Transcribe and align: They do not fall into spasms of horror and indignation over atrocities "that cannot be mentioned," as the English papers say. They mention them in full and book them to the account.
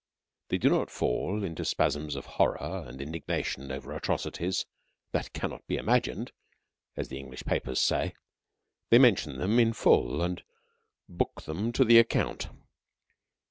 They 0.47 0.57
do 0.57 0.67
not 0.67 0.89
fall 0.89 1.43
into 1.43 1.63
spasms 1.63 2.15
of 2.15 2.25
horror 2.25 2.85
and 2.87 2.99
indignation 2.99 3.71
over 3.71 3.93
atrocities 3.93 4.65
"that 5.11 5.31
cannot 5.31 5.67
be 5.67 5.79
mentioned," 5.79 6.31
as 6.97 7.09
the 7.09 7.19
English 7.19 7.43
papers 7.43 7.79
say. 7.79 8.15
They 8.89 8.97
mention 8.97 9.37
them 9.37 9.59
in 9.59 9.73
full 9.73 10.23
and 10.23 10.41
book 11.07 11.43
them 11.43 11.71
to 11.73 11.85
the 11.85 11.99
account. 11.99 12.47